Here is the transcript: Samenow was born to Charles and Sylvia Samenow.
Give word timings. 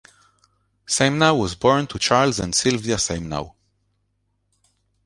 Samenow 0.87 1.37
was 1.37 1.53
born 1.53 1.85
to 1.85 1.99
Charles 1.99 2.39
and 2.39 2.55
Sylvia 2.55 2.95
Samenow. 2.95 3.53